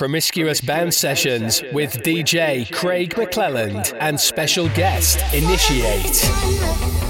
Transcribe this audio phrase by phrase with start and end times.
[0.00, 7.09] Promiscuous Band Sessions with DJ Craig McClelland and special guest Initiate.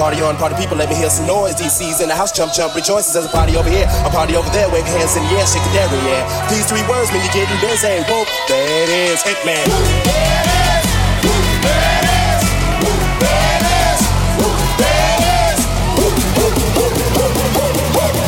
[0.00, 1.54] Party on, party people, let me hear some noise.
[1.54, 3.12] DC's in the house, jump, jump, rejoices.
[3.12, 4.66] There's a party over here, a party over there.
[4.72, 6.24] Wave hands in the air, shake it down, yeah.
[6.48, 8.00] These three words mean you're getting busy.
[8.08, 9.68] Whoop, that is Hitman.
[9.68, 10.88] Whoop, that is,
[11.20, 11.36] whoop,
[13.20, 14.00] that is,
[14.40, 15.68] whoop, that is,
[16.00, 18.20] whoop, whoop, whoop, whoop, whoop,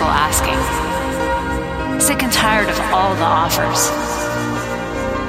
[0.00, 2.00] people asking.
[2.00, 3.90] Sick and tired of all the offers.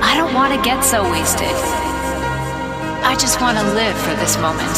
[0.02, 1.52] I don't want to get so wasted.
[3.04, 4.78] I just want to live for this moment.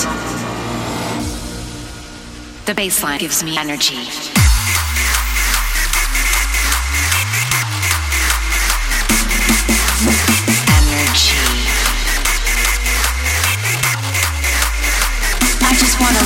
[2.65, 4.42] The bassline gives me energy.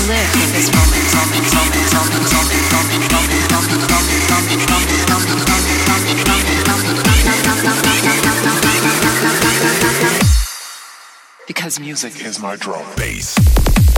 [0.07, 0.87] Live in this moment.
[11.47, 12.85] Because music is my drum.
[12.95, 13.96] Bass.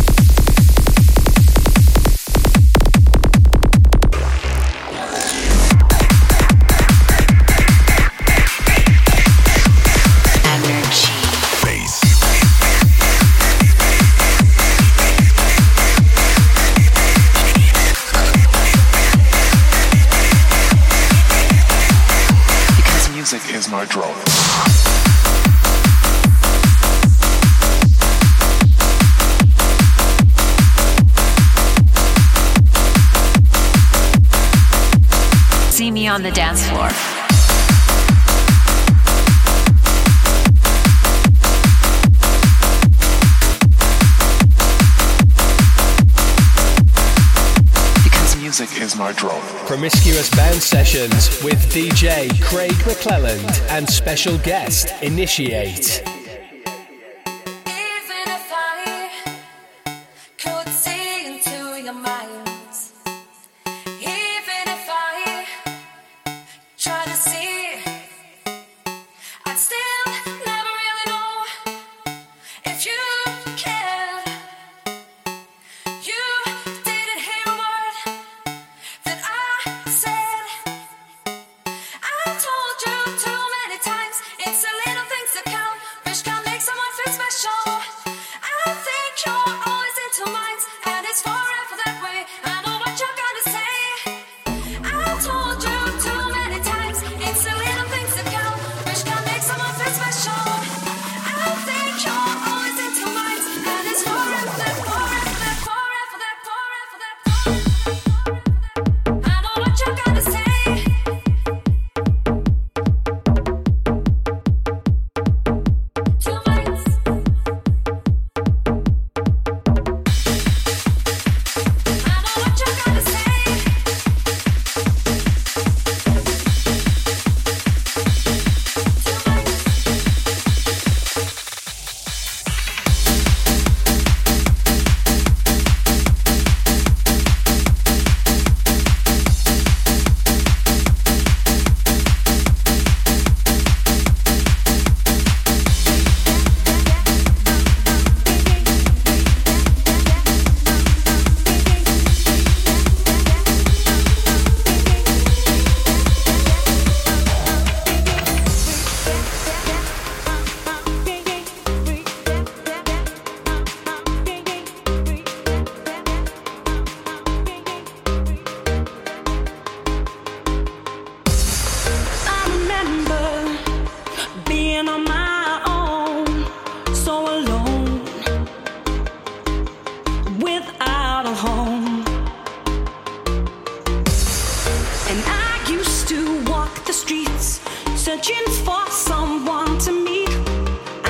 [23.79, 24.13] My drone.
[35.71, 36.89] See me on the dance floor.
[48.03, 49.58] Because music is my drone.
[49.69, 56.18] Promiscuous Bounce Sessions with DJ Craig McClelland and special guest Initiate.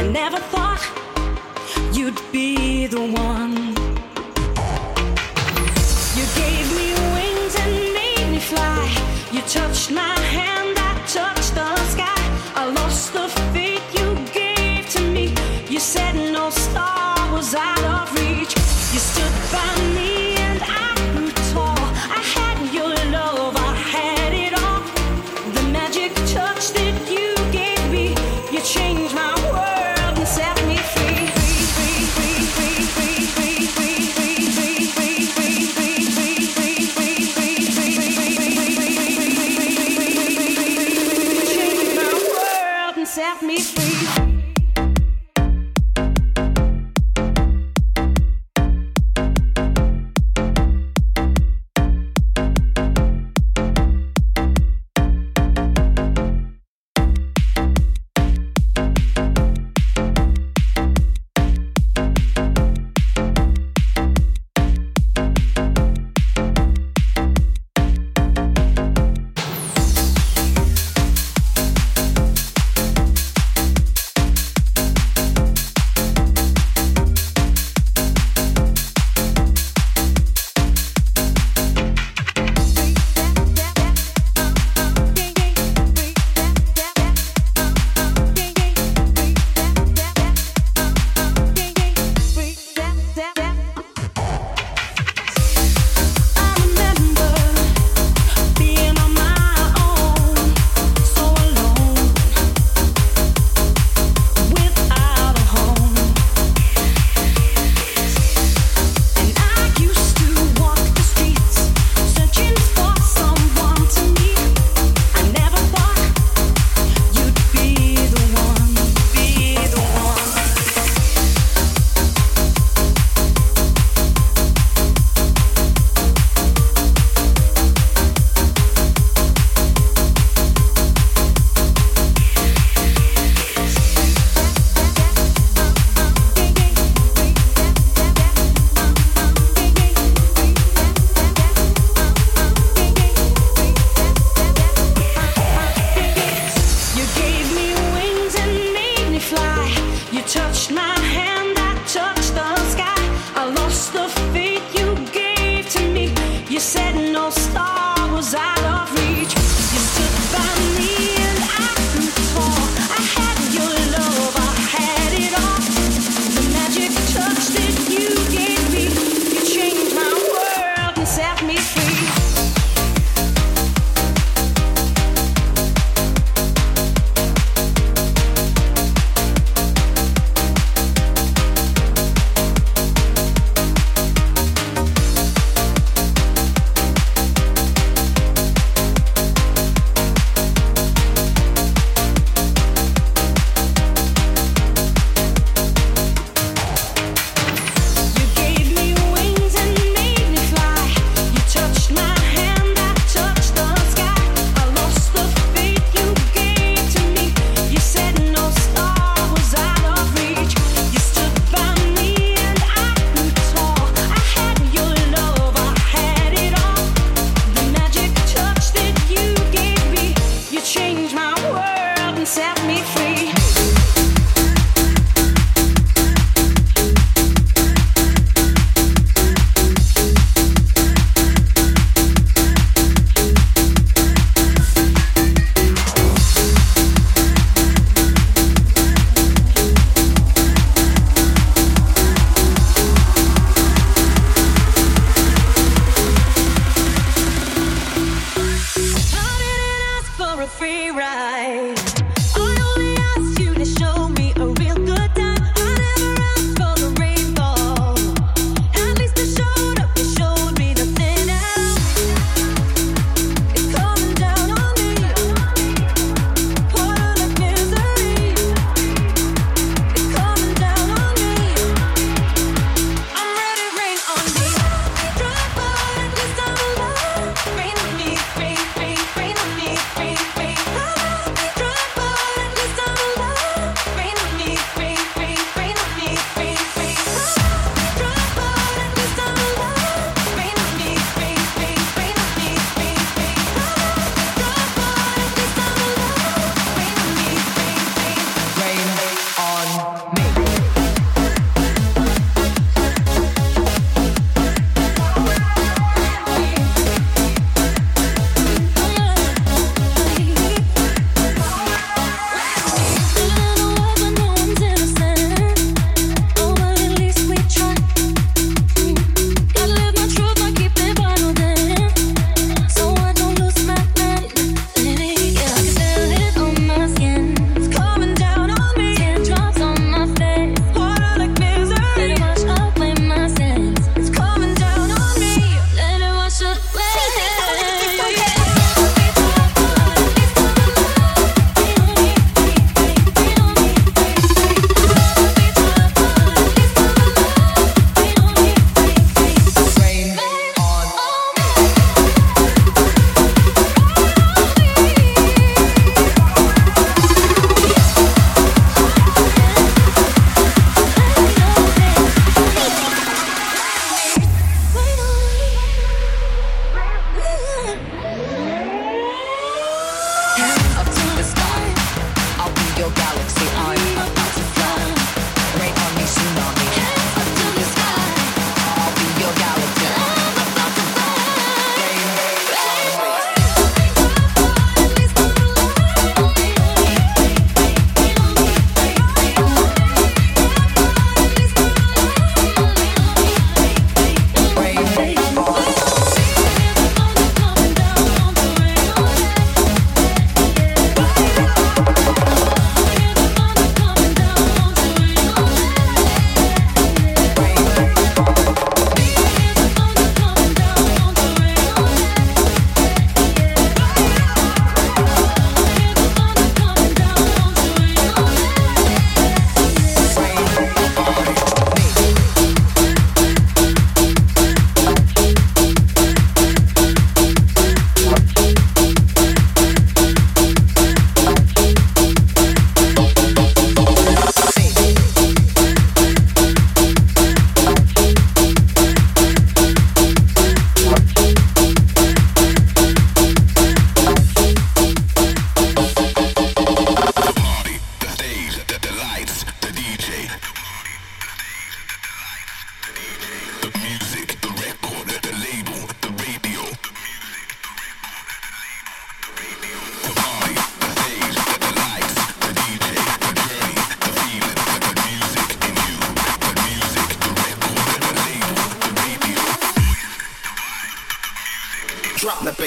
[0.09, 0.81] never thought
[1.93, 3.78] you'd be the one.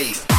[0.03, 0.32] That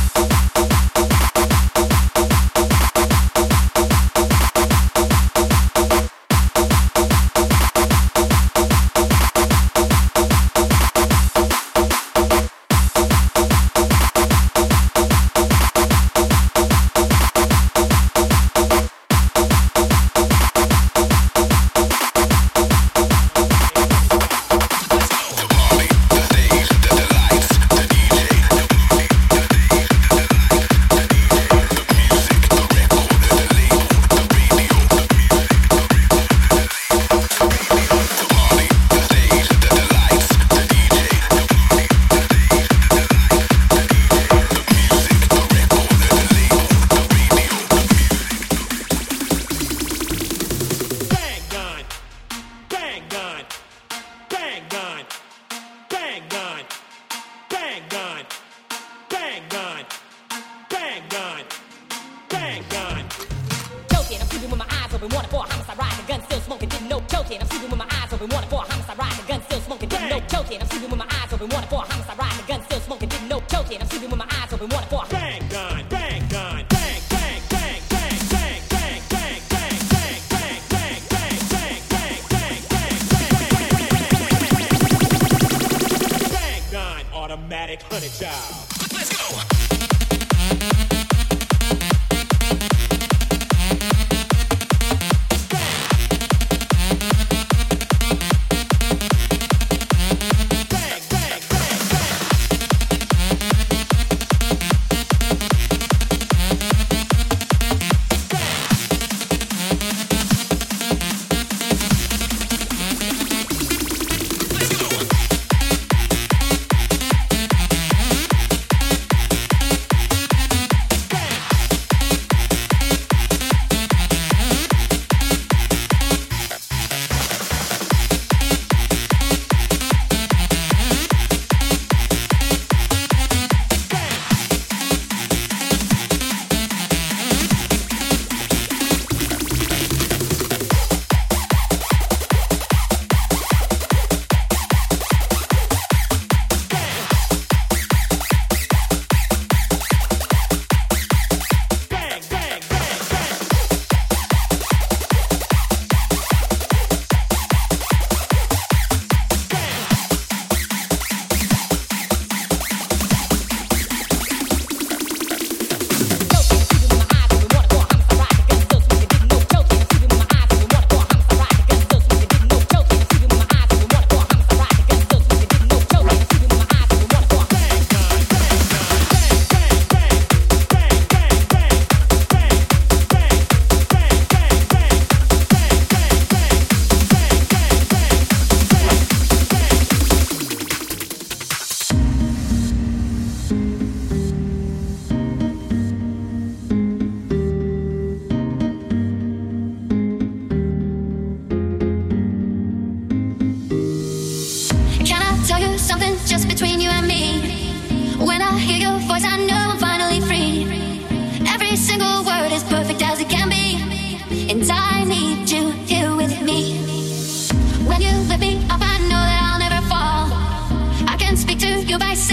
[221.33, 222.32] You to say.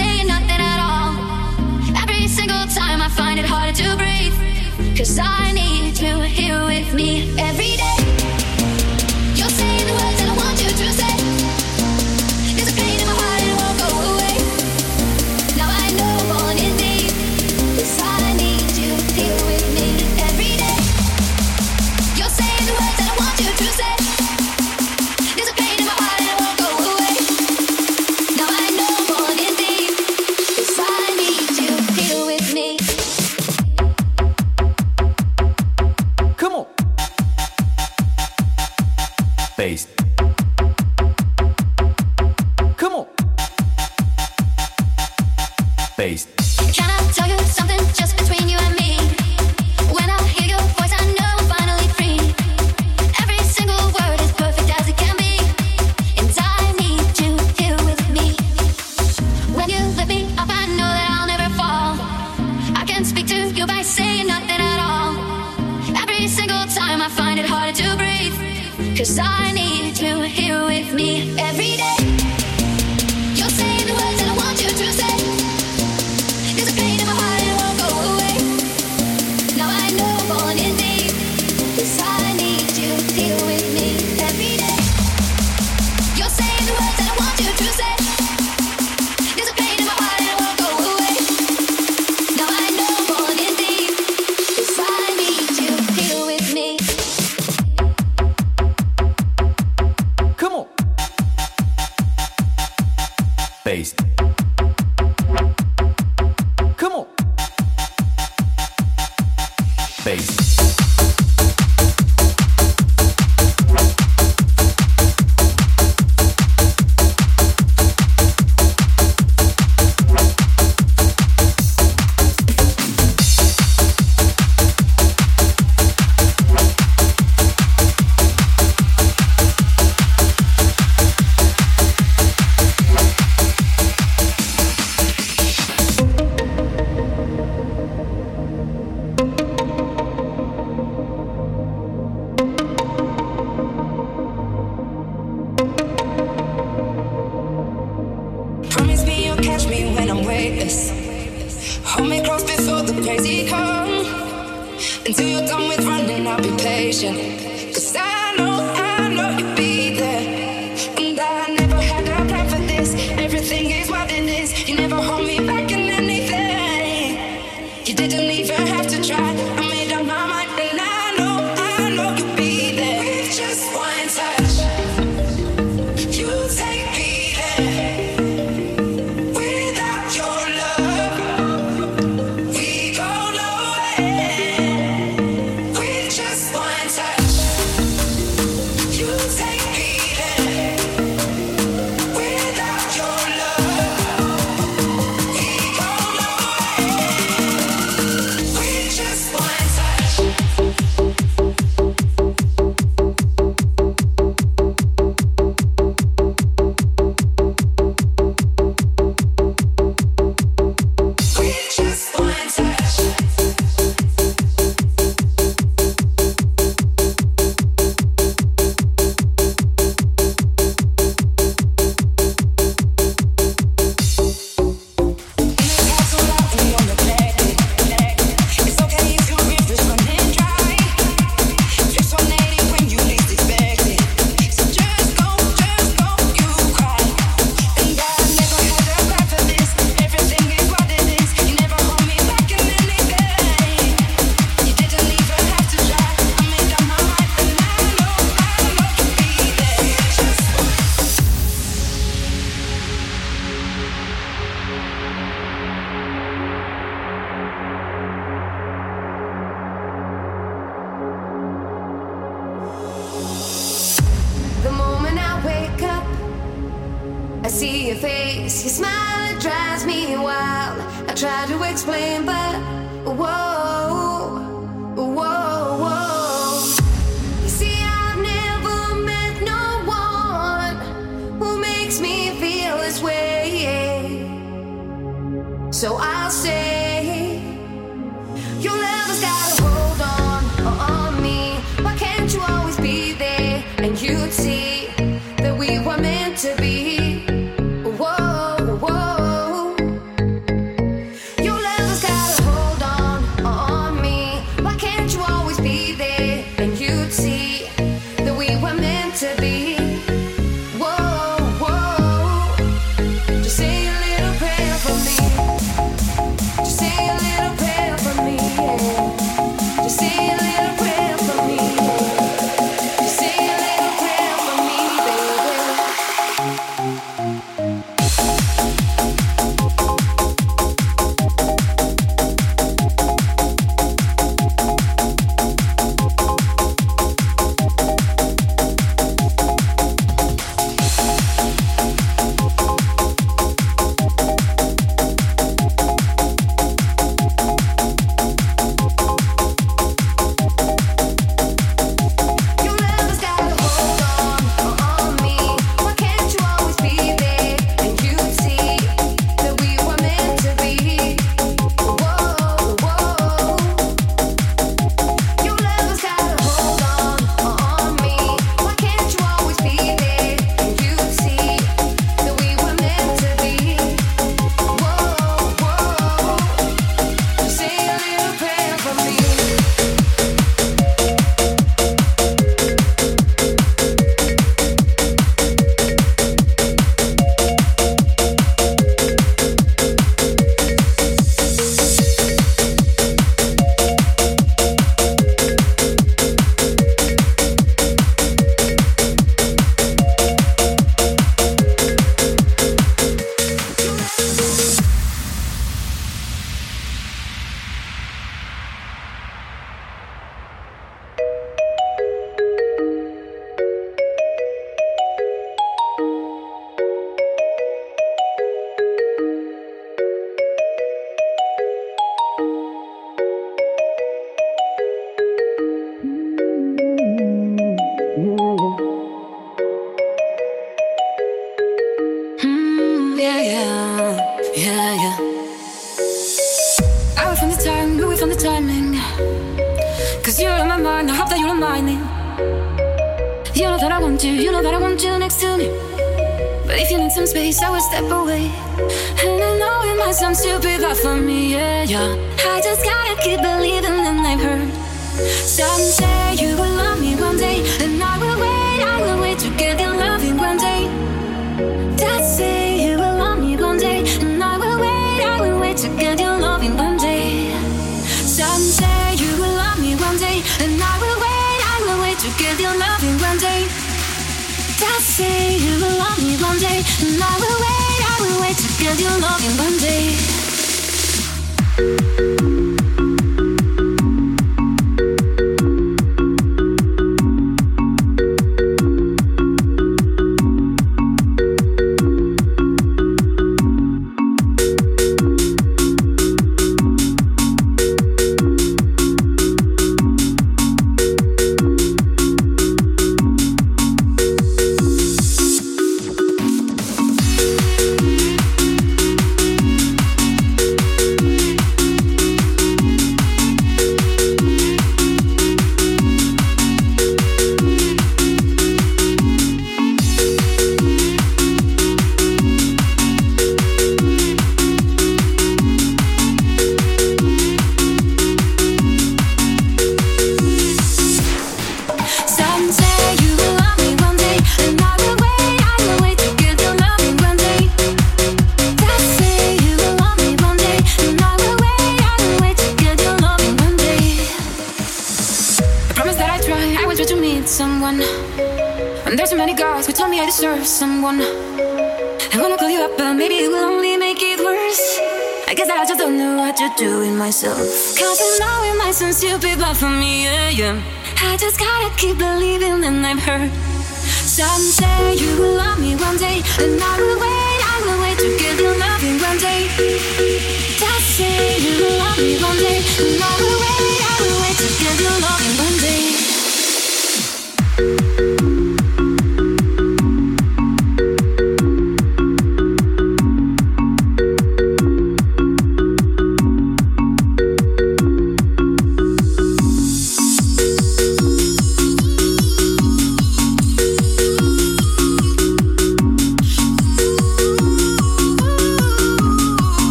[475.21, 479.09] you will love me one day, and I will wait, I will wait till you
[479.21, 480.15] love me one day.